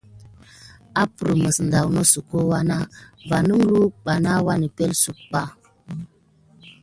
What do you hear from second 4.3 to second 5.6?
wannəsepsuk ɓa.